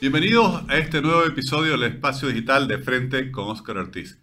[0.00, 4.18] Bienvenidos a este nuevo episodio del Espacio Digital de Frente con Óscar Ortiz.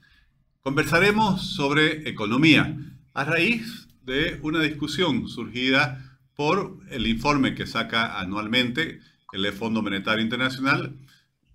[0.64, 2.76] Conversaremos sobre economía
[3.14, 9.02] a raíz de una discusión surgida por el informe que saca anualmente
[9.32, 10.98] el Fondo Monetario Internacional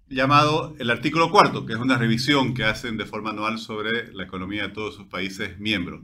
[0.09, 4.23] llamado el artículo cuarto, que es una revisión que hacen de forma anual sobre la
[4.23, 6.01] economía de todos sus países miembros.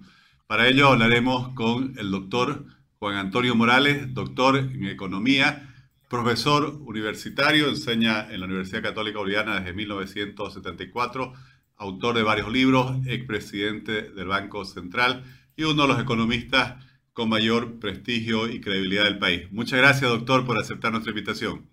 [0.48, 2.66] Para ello hablaremos con el doctor
[2.98, 5.68] Juan Antonio Morales, doctor en economía,
[6.08, 11.32] profesor universitario, enseña en la Universidad Católica Boliviana desde 1974,
[11.76, 17.78] autor de varios libros, expresidente del Banco Central y uno de los economistas con mayor
[17.78, 19.50] prestigio y credibilidad del país.
[19.50, 21.68] Muchas gracias, doctor, por aceptar nuestra invitación.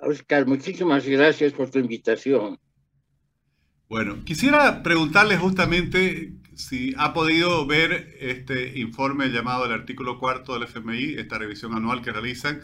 [0.00, 2.58] Oscar, muchísimas gracias por tu invitación.
[3.88, 10.64] Bueno, quisiera preguntarle justamente si ha podido ver este informe llamado el artículo cuarto del
[10.64, 12.62] FMI, esta revisión anual que realizan,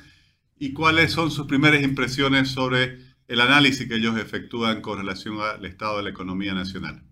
[0.61, 5.65] y cuáles son sus primeras impresiones sobre el análisis que ellos efectúan con relación al
[5.65, 7.03] estado de la economía nacional.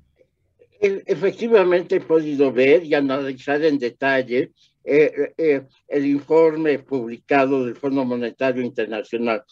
[0.81, 4.53] E, efectivamente he podido ver y analizar en detalle
[4.85, 9.43] eh, eh, el informe publicado del Fondo Monetario Internacional.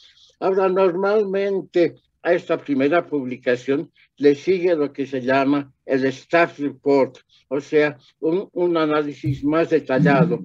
[0.41, 7.17] Ahora, normalmente a esta primera publicación le sigue lo que se llama el Staff Report,
[7.49, 10.45] o sea, un, un análisis más detallado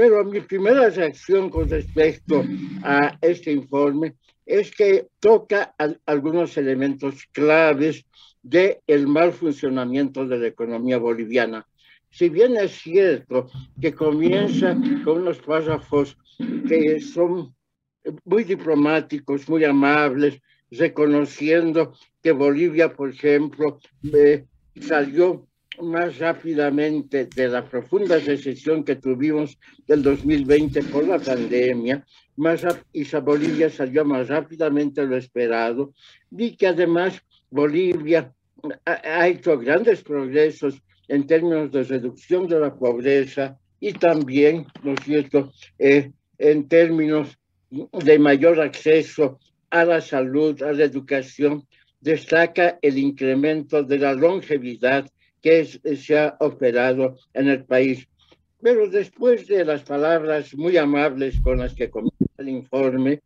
[0.00, 2.42] pero mi primera reacción con respecto
[2.82, 4.14] a este informe
[4.46, 5.74] es que toca
[6.06, 8.06] algunos elementos claves
[8.42, 11.66] del el mal funcionamiento de la economía boliviana.
[12.08, 16.16] Si bien es cierto que comienza con unos párrafos
[16.66, 17.54] que son
[18.24, 21.92] muy diplomáticos, muy amables, reconociendo
[22.22, 23.78] que Bolivia, por ejemplo,
[24.14, 24.46] eh,
[24.80, 25.46] salió
[25.82, 32.04] más rápidamente de la profunda recesión que tuvimos del 2020 por la pandemia,
[32.36, 35.94] más y Bolivia salió más rápidamente de lo esperado,
[36.30, 38.32] y que además Bolivia
[38.84, 45.00] ha, hecho grandes progresos en términos de reducción de la pobreza y también, ¿no es
[45.04, 47.38] cierto?, eh, en términos
[47.70, 49.38] de mayor acceso
[49.70, 51.66] a la salud, a la educación,
[52.00, 55.06] destaca el incremento de la longevidad
[55.40, 58.06] que se ha operado en el país.
[58.62, 63.22] Pero después de las palabras muy amables con las que comienza el informe,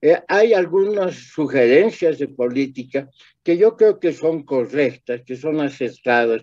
[0.00, 3.08] eh, hay algunas sugerencias de política
[3.42, 6.42] que yo creo que son correctas, que son acertadas.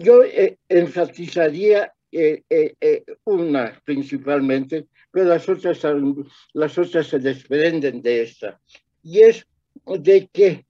[0.00, 2.42] Yo eh, enfatizaría eh,
[3.24, 5.80] una principalmente, pero las otras,
[6.52, 8.60] las otras se desprenden de esta,
[9.02, 9.46] y es
[9.86, 10.64] de que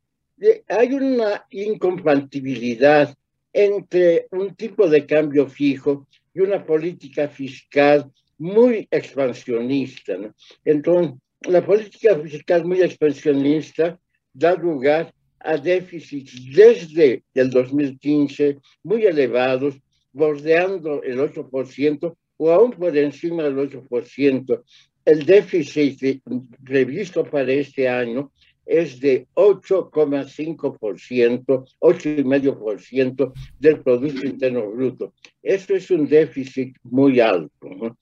[0.68, 3.14] hay una incompatibilidad
[3.52, 10.16] entre un tipo de cambio fijo y una política fiscal muy expansionista.
[10.64, 13.98] Entonces, la política fiscal muy expansionista
[14.32, 19.76] da lugar a déficits desde el 2015 muy elevados,
[20.12, 24.62] bordeando el 8% o aún por encima del 8%.
[25.04, 26.22] El déficit
[26.64, 28.32] previsto para este año
[28.66, 35.14] es de 8,5%, 8,5% del Producto Interno Bruto.
[35.42, 37.96] Eso es un déficit muy alto.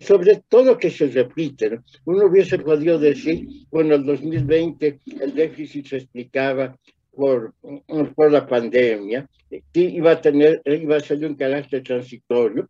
[0.00, 1.80] Sobre todo que se repite.
[2.04, 6.76] Uno hubiese podido decir, bueno, el 2020 el déficit se explicaba
[7.14, 7.54] por,
[8.14, 12.68] por la pandemia, que iba a, tener, iba a ser un carácter transitorio.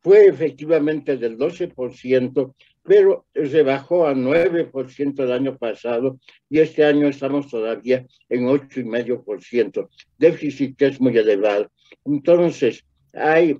[0.00, 2.54] Fue efectivamente del 12%,
[2.90, 6.18] pero se bajó a 9% el año pasado
[6.48, 9.88] y este año estamos todavía en 8,5%.
[10.18, 11.70] Déficit es muy elevado.
[12.04, 13.56] Entonces, hay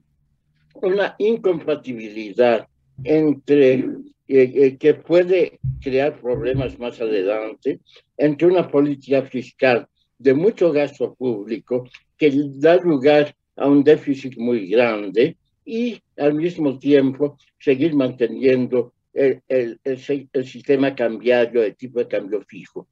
[0.82, 2.66] una incompatibilidad
[3.04, 3.86] entre eh,
[4.26, 7.78] eh, que puede crear problemas más adelante
[8.16, 9.86] entre una política fiscal
[10.18, 16.80] de mucho gasto público que da lugar a un déficit muy grande y al mismo
[16.80, 22.89] tiempo seguir manteniendo el, el, el, sistema cambiario de tipo de cambio fijo.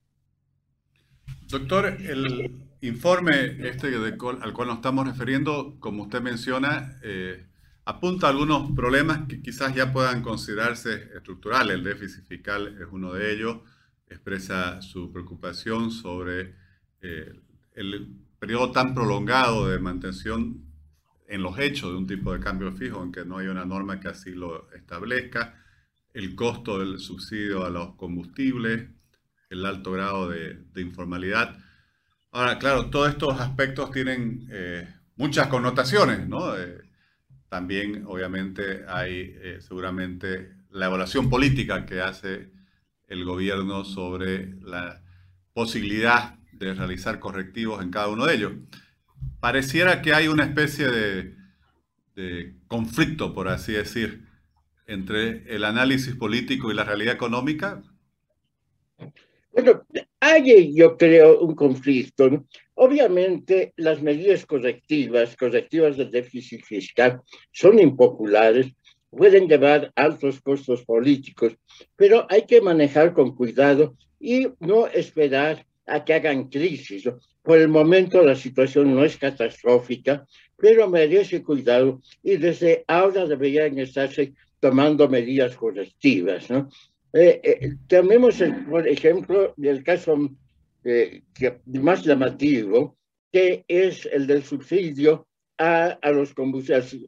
[1.48, 2.50] Doctor, el
[2.80, 7.46] informe este al cual nos estamos refiriendo, como usted menciona, eh,
[7.84, 11.76] apunta a algunos problemas que quizás ya puedan considerarse estructurales.
[11.76, 13.58] El déficit fiscal es uno de ellos.
[14.10, 16.54] Expresa su preocupación sobre
[17.02, 17.32] eh,
[17.74, 20.64] el periodo tan prolongado de mantención
[21.28, 24.08] en los hechos de un tipo de cambio fijo, aunque no hay una norma que
[24.08, 25.54] así lo establezca
[26.18, 28.88] el costo del subsidio a los combustibles,
[29.50, 31.56] el alto grado de, informalidad.
[32.32, 36.58] Ahora, claro, todos estos aspectos tienen eh, muchas connotaciones, ¿no?
[36.58, 36.82] Eh,
[37.48, 42.50] también, obviamente, hay eh, seguramente la evaluación política que hace
[43.06, 45.00] el gobierno sobre la
[45.52, 48.52] posibilidad de realizar correctivos en cada uno de ellos.
[49.38, 51.36] Pareciera que hay una especie de,
[52.16, 54.27] de conflicto, por así decir,
[54.88, 57.82] entre el análisis político y la realidad económica.
[59.52, 59.84] Bueno,
[60.18, 62.44] hay, yo creo, un conflicto.
[62.74, 67.20] Obviamente, las medidas correctivas, correctivas del déficit fiscal,
[67.52, 68.72] son impopulares,
[69.10, 71.54] pueden llevar altos costos políticos,
[71.96, 77.08] pero hay que manejar con cuidado y no esperar a que hagan crisis.
[77.42, 80.26] Por el momento la situación no es catastrófica,
[80.56, 86.50] pero merece cuidado y desde ahora deberían estarse tomando medidas correctivas.
[86.50, 86.68] ¿no?
[87.12, 90.16] Eh, eh, tenemos, el, por ejemplo, el caso
[90.84, 92.96] eh, que, más llamativo,
[93.32, 95.26] que es el del subsidio
[95.58, 96.34] a, a, los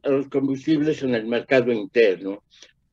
[0.03, 2.43] a los combustibles en el mercado interno.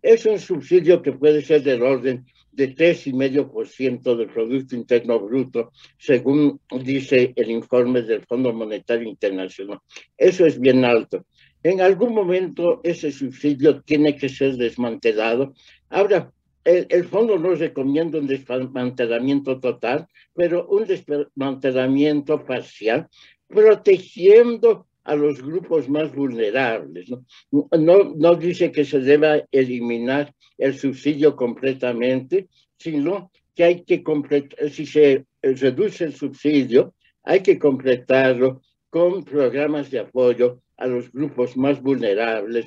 [0.01, 6.61] Es un subsidio que puede ser del orden de 3,5% del Producto Interno Bruto, según
[6.83, 9.79] dice el informe del Fondo Monetario Internacional.
[10.17, 11.25] Eso es bien alto.
[11.63, 15.55] En algún momento ese subsidio tiene que ser desmantelado.
[15.89, 16.33] Ahora,
[16.65, 23.09] el, el, fondo no recomienda un desmantelamiento total, pero un desmantelamiento parcial,
[23.49, 27.09] protegiendo a los grupos más vulnerables.
[27.09, 27.25] ¿no?
[27.51, 34.69] No, no dice que se deba eliminar el subsidio completamente, sino que hay que completar,
[34.71, 36.95] si se reduce el subsidio,
[37.25, 38.61] hay que completarlo
[38.91, 42.67] con programas de apoyo a los grupos más vulnerables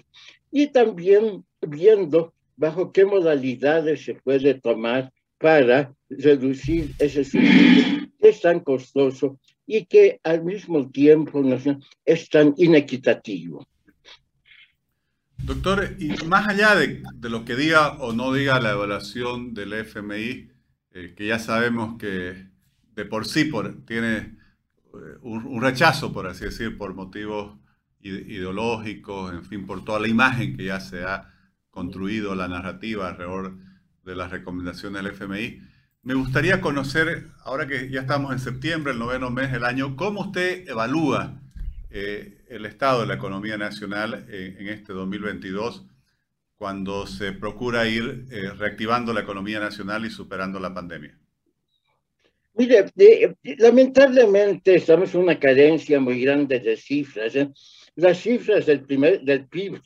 [0.52, 8.42] y también viendo bajo qué modalidades se puede tomar para reducir ese subsidio que es
[8.42, 11.44] tan costoso y que al mismo tiempo
[12.06, 13.66] es tan inequitativo.
[15.38, 19.74] Doctor, y más allá de, de, lo que diga o no diga la evaluación del
[19.74, 20.52] FMI,
[20.94, 22.48] eh, que ya sabemos que
[22.96, 27.58] de por sí por, tiene eh, un, un, rechazo, por así decir, por motivos
[28.04, 31.34] ideológicos, en fin, por toda la imagen que ya se ha
[31.70, 33.58] construido, la narrativa alrededor
[34.04, 35.62] de las recomendaciones del FMI.
[36.04, 40.22] Me gustaría conocer, ahora que ya estamos en septiembre, el noveno mes del año, cómo
[40.22, 41.40] usted evalúa
[41.90, 45.86] eh, el estado de la economía nacional en este 2022
[46.62, 51.18] cuando se procura ir eh, reactivando la economía nacional y superando la pandemia.
[52.62, 57.36] Mire, de, lamentablemente estamos en una carencia muy grande de cifras.
[57.36, 57.50] ¿eh?
[57.96, 59.82] Las cifras del primer, del PIB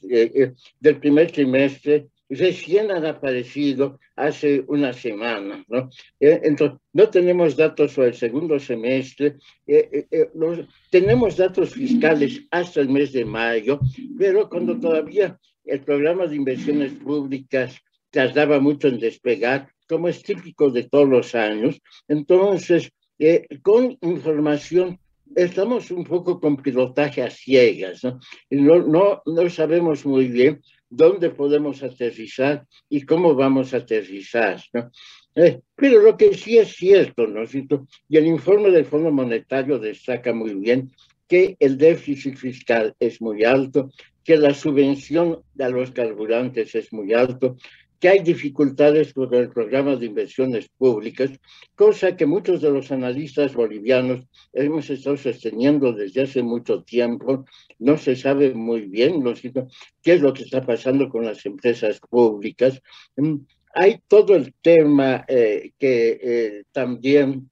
[0.82, 5.90] del primer trimestre recién han aparecido hace una semana, ¿no?
[6.20, 12.42] Eh, entonces, no tenemos datos sobre el segundo semestre, eh, eh, los, tenemos datos fiscales
[12.52, 13.80] hasta el mes de mayo,
[14.20, 17.78] pero cuando todavía el programa de inversiones públicas
[18.10, 22.92] tardaba mucho en despegar, como es típico de todos los años, entonces,
[23.62, 25.00] con información
[25.36, 28.20] estamos un poco con pilotaje a ciegas, ¿no?
[28.50, 34.62] No, no, no sabemos muy bien dónde podemos aterrizar y cómo vamos a aterrizar.
[34.74, 34.92] ¿no?
[35.36, 37.88] Eh, pero lo que sí es cierto, ¿no cierto?
[38.08, 40.92] Y el informe del Fondo Monetario destaca muy bien
[41.28, 43.92] que el déficit fiscal es muy alto,
[44.24, 47.58] que la subvención a los carburantes es muy alto,
[48.00, 51.32] que hay dificultades con el programa de inversiones públicas,
[51.76, 57.46] cosa que muchos de los analistas bolivianos hemos estado sosteniendo desde hace mucho tiempo.
[57.80, 59.34] No se sabe muy bien ¿no?
[59.34, 62.82] qué es lo que está pasando con las empresas públicas.
[63.16, 63.38] Mm,
[63.74, 67.50] hay todo el tema eh, que eh, también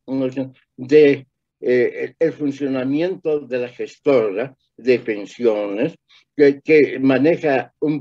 [0.78, 1.28] de
[1.60, 5.96] eh, el funcionamiento de la gestora de pensiones,
[6.36, 8.00] que, que maneja un,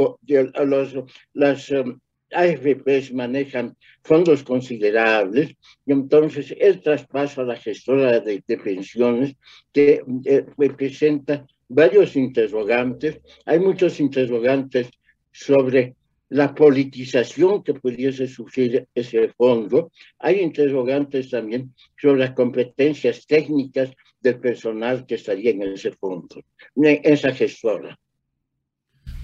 [0.64, 0.94] los,
[1.34, 1.98] las um,
[2.34, 5.54] AFPs manejan fondos considerables
[5.86, 9.36] y entonces el traspaso a la gestora de, de pensiones
[9.72, 13.20] que eh, representa varios interrogantes.
[13.46, 14.90] Hay muchos interrogantes
[15.30, 15.94] sobre
[16.28, 19.92] la politización que pudiese sufrir ese fondo.
[20.18, 26.42] Hay interrogantes también sobre las competencias técnicas del personal que estaría en ese fondo,
[26.76, 27.98] en esa gestora.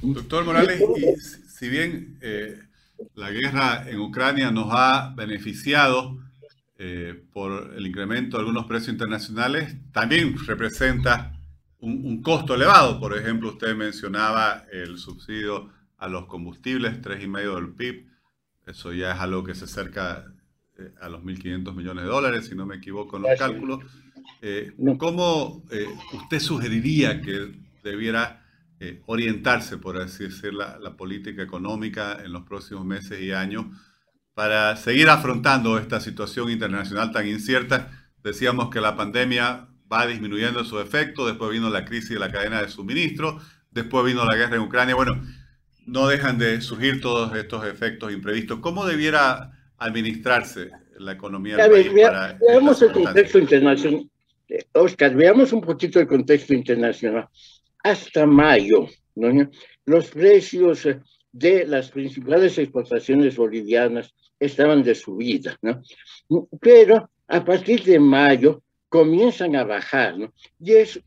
[0.03, 1.17] Doctor Morales, y
[1.49, 2.59] si bien eh,
[3.15, 6.19] la guerra en Ucrania nos ha beneficiado
[6.79, 11.39] eh, por el incremento de algunos precios internacionales, también representa
[11.81, 13.01] un, un, costo elevado.
[13.01, 18.07] Por ejemplo, usted mencionaba el subsidio a los combustibles, 3,5 del PIB.
[18.67, 20.25] Eso ya es algo que se acerca
[20.79, 23.81] eh, a los 1.500 millones de dólares, si no me equivoco en los cálculos.
[24.41, 27.53] Eh, ¿Cómo eh, usted sugeriría que
[27.83, 28.45] debiera
[28.81, 33.67] eh, orientarse, por así decir, la, la, política económica en los próximos meses y años
[34.35, 37.91] para seguir afrontando esta situación internacional tan incierta.
[38.23, 42.63] Decíamos que la pandemia va disminuyendo su efecto, después vino la crisis de la cadena
[42.63, 44.95] de suministro, después vino la guerra en Ucrania.
[44.95, 45.21] Bueno,
[45.87, 48.61] no dejan de surgir todos estos efectos imprevistos.
[48.61, 51.93] ¿Cómo debiera administrarse la economía del país
[52.41, 54.09] veamos el contexto internacional.
[54.73, 57.29] Oscar, veamos un poquito el contexto internacional.
[57.83, 58.87] Hasta mayo,
[59.85, 60.87] los precios
[61.33, 65.83] de las principales exportaciones bolivianas estaban de subida, ¿no?
[66.61, 70.33] Pero a partir de mayo comienzan a bajar, ¿no?
[70.59, 71.01] Y, es,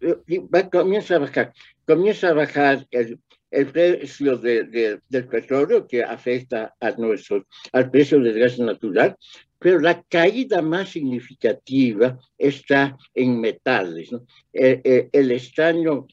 [0.72, 1.54] comienza a bajar,
[1.86, 8.20] comienza a bajar el, el precio de, del petróleo que afecta a nuestro, al precio
[8.20, 9.18] del gas natural,
[9.62, 14.10] pero la caída más significativa está en metales.
[14.52, 16.08] El, el, estaño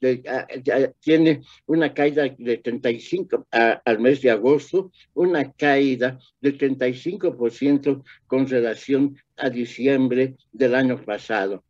[1.01, 9.17] tiene una caída de 35 al mes de agosto, una caída de 35% con relación
[9.39, 11.65] a diciembre del año pasado.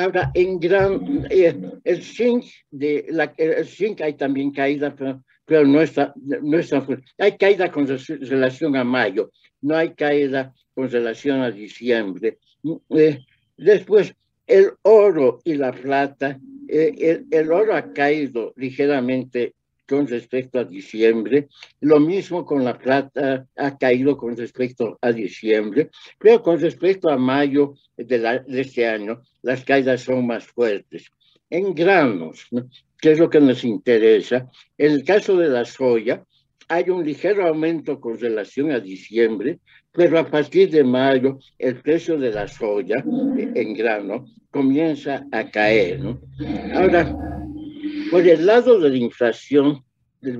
[0.00, 5.64] Ahora, en gran, eh, el zinc, de la, el zinc hay también caída, pero, pero
[5.64, 6.84] no, está, no está
[7.18, 9.30] Hay caída con relación a mayo,
[9.62, 12.38] no hay caída con relación a diciembre.
[12.88, 13.18] Eh,
[13.58, 14.14] después,
[14.46, 19.52] el oro y la plata, eh, el, el, oro ha caído ligeramente
[19.86, 21.48] con respecto a diciembre,
[21.80, 27.18] lo mismo con la plata ha caído con respecto a diciembre, pero con respecto a
[27.18, 31.10] mayo de, este año, las caídas son más fuertes.
[31.50, 32.48] En granos,
[32.98, 36.24] que es lo que nos interesa, en el caso de la soya,
[36.70, 39.58] hay un ligero aumento con relación a diciembre,
[39.90, 43.04] pero a partir de mayo el precio de la soya
[43.56, 46.00] en grano comienza a caer.
[46.72, 47.12] Ahora,
[48.12, 49.84] por el lado de la inflación,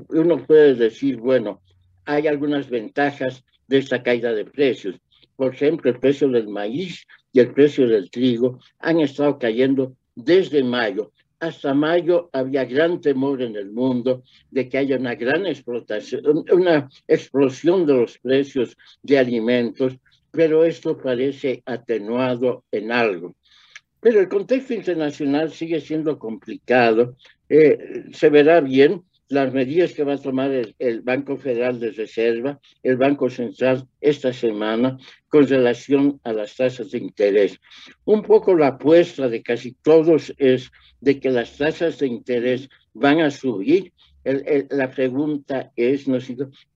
[0.07, 1.61] uno puede decir, bueno,
[2.05, 4.95] hay algunas ventajas de esta caída de precios.
[5.35, 10.63] Por ejemplo, el precio del maíz y el precio del trigo han estado cayendo desde
[10.63, 11.11] mayo.
[11.41, 16.87] Hasta mayo había gran temor en el mundo de que haya una gran explotación, una
[17.07, 19.97] explosión de los precios de alimentos,
[20.29, 23.35] pero esto parece atenuado en algo.
[23.99, 27.15] Pero el contexto internacional sigue siendo complicado.
[27.49, 32.59] Eh, se verá bien las medidas que va a tomar el, Banco Federal de Reserva,
[32.83, 34.97] el Banco Central esta semana
[35.29, 37.59] con relación a las tasas de interés.
[38.05, 40.69] Un poco la apuesta de casi todos es
[40.99, 43.93] de que las tasas de interés van a subir.
[44.23, 46.19] la pregunta es, ¿no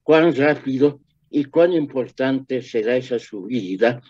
[0.02, 4.00] cuán rápido y cuán importante será esa subida,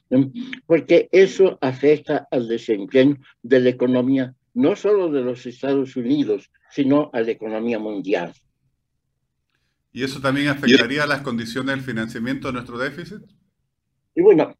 [0.67, 7.11] porque eso afecta al desempeño de la economía, no solo de los Estados Unidos, sino
[7.13, 8.33] a la economía mundial.
[9.93, 13.23] ¿Y eso también afectaría las condiciones del financiamiento de nuestro déficit?
[14.15, 14.55] Y bueno,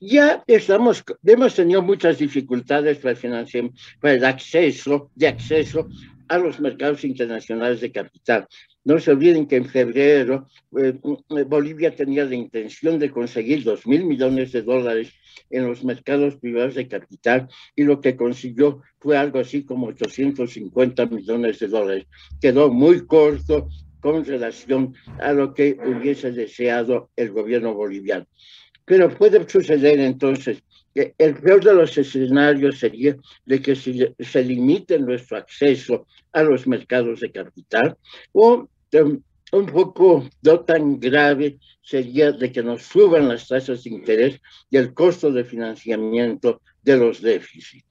[0.00, 5.88] ya estamos, hemos tenido muchas dificultades para el para el acceso, de acceso
[6.28, 8.46] a los mercados internacionales de capital.
[8.84, 10.94] No se olviden que en febrero eh,
[11.46, 15.12] Bolivia tenía la intención de conseguir dos mil millones de dólares
[15.50, 21.06] en los mercados privados de capital y lo que consiguió fue algo así como 850
[21.06, 22.06] millones de dólares.
[22.40, 23.68] Quedó muy corto
[24.00, 28.26] con relación a lo que hubiese deseado el gobierno boliviano.
[28.84, 30.62] Pero puede suceder entonces
[30.98, 36.42] que el peor de los escenarios sería de que se, se limite nuestro acceso a
[36.42, 37.96] los mercados de capital
[38.32, 38.68] o
[39.52, 44.40] un poco no tan grave sería de que nos suban las tasas de interés
[44.70, 47.86] y el costo de financiamiento de los déficits.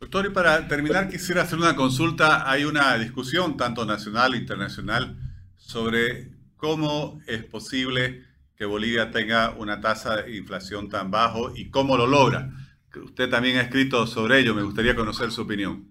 [0.00, 2.50] Doctor, y para terminar quisiera hacer una consulta.
[2.50, 5.14] Hay una discusión, tanto nacional e internacional,
[5.58, 8.24] sobre cómo es posible
[8.56, 12.50] que Bolivia tenga una tasa de inflación tan bajo y cómo lo logra.
[12.94, 15.86] Usted también ha escrito sobre ello, me gustaría conocer su opinión.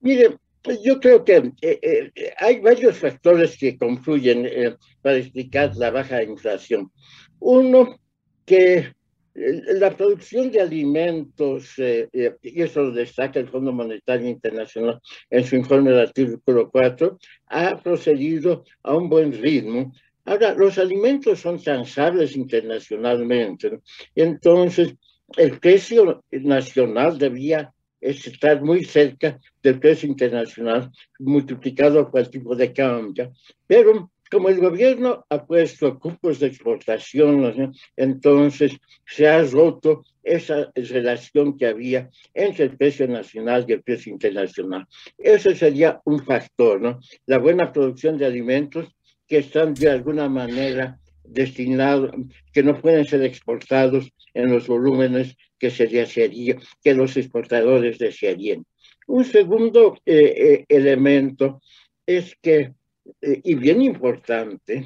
[0.00, 0.36] Mire,
[0.84, 6.22] yo creo que eh, eh, hay varios factores que confluyen eh, para explicar la baja
[6.22, 6.92] inflación.
[7.38, 7.98] Uno,
[8.44, 8.92] que
[9.38, 15.00] la producción de alimentos, eh, eh, y eso lo destaca el Fondo Monetario Internacional
[15.30, 19.92] en su informe del artículo 4, ha procedido a un buen ritmo.
[20.28, 23.80] Ahora, los alimentos son transables internacionalmente,
[24.14, 24.94] entonces
[25.38, 32.74] el precio nacional debía estar muy cerca del precio internacional multiplicado por el tipo de
[32.74, 33.32] cambio,
[33.66, 41.56] pero como el gobierno ha puesto cupos de exportación, entonces se ha roto esa relación
[41.56, 44.86] que había entre el precio nacional y el precio internacional.
[45.16, 47.00] Ese sería un factor, ¿no?
[47.24, 48.94] La buena producción de alimentos
[49.28, 52.10] que están de alguna manera destinados,
[52.52, 58.64] que no pueden ser exportados en los volúmenes que se desearía, que los exportadores desearían.
[59.06, 61.60] Un segundo eh, eh, elemento
[62.06, 62.72] es que,
[63.20, 64.84] eh, y bien importante,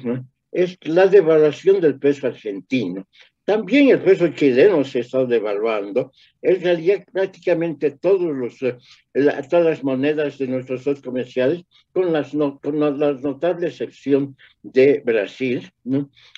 [0.51, 3.07] es la devaluación del peso argentino.
[3.45, 6.11] También el peso chileno se está devaluando.
[6.41, 12.79] En realidad, prácticamente todos los, todas las monedas de nuestros dos comerciales, con, las con
[12.79, 15.69] la notable excepción de Brasil,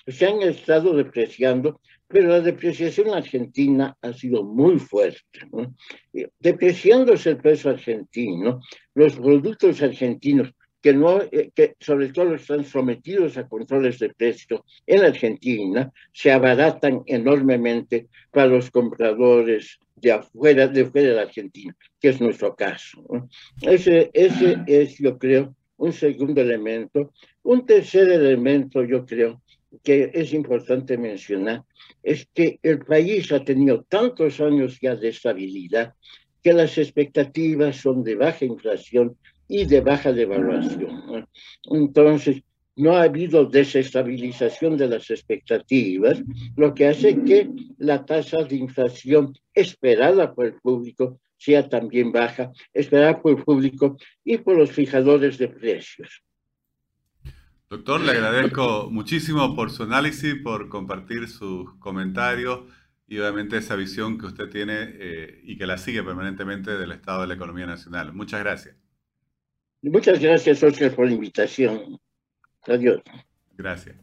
[0.07, 5.39] se han estado depreciando pero la depreciación argentina ha sido muy fuerte.
[6.39, 8.61] Depreciándose el peso argentino,
[8.93, 10.53] los productos argentinos
[10.85, 16.31] que, no, eh, que sobre todo están sometidos a controles de precio en Argentina, se
[16.31, 22.55] abaratan enormemente para los compradores de afuera de, fuera de la Argentina, que es nuestro
[22.55, 23.03] caso.
[23.63, 27.11] Ese, ese es, yo creo, un segundo elemento.
[27.41, 29.41] Un tercer elemento, yo creo,
[29.83, 31.63] que es importante mencionar
[32.03, 35.95] es que el país ha tenido tantos años ya de estabilidad
[36.43, 41.27] que las expectativas son de baja inflación y de baja devaluación.
[41.71, 42.41] Entonces,
[42.75, 46.21] no ha habido desestabilización de las expectativas,
[46.57, 52.51] lo que hace que la tasa de inflación esperada por el público sea también baja,
[52.73, 56.23] esperada por el público y por los fijadores de precios.
[57.69, 62.61] Doctor, le agradezco muchísimo por su análisis, por compartir sus comentarios
[63.07, 67.21] y obviamente esa visión que usted tiene eh, y que la sigue permanentemente del estado
[67.21, 68.13] de la economía nacional.
[68.13, 68.84] Muchas gracias.
[69.91, 71.99] Muchas gracias, Oscar, por la invitación.
[72.63, 73.01] Adiós.
[73.55, 73.95] Gracias.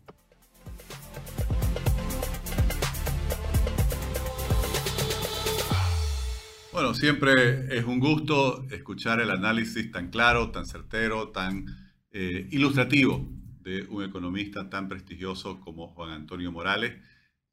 [6.73, 11.67] Bueno, siempre es un gusto escuchar el análisis tan claro, tan certero, tan
[12.13, 13.29] eh, ilustrativo
[13.61, 16.95] de un economista tan prestigioso como Juan Antonio Morales,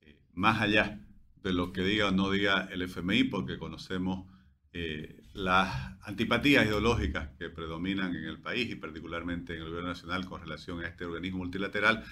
[0.01, 0.99] eh, más allá
[1.41, 4.27] de lo que diga o no diga el FMI, porque conocemos
[4.71, 10.25] eh, las antipatías ideológicas que predominan en el país y particularmente en el gobierno nacional
[10.25, 12.03] con relación a este organismo multilateral,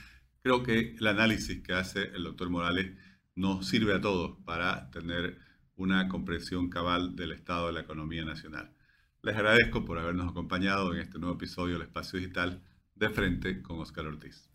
[0.42, 2.98] creo que el análisis que hace el doctor Morales
[3.36, 5.40] nos sirve a todos para tener
[5.76, 8.74] una comprensión cabal del estado de la economía nacional.
[9.22, 12.64] Les agradezco por habernos acompañado en este nuevo episodio del Espacio Digital
[12.96, 14.50] de frente con Oscar Ortiz.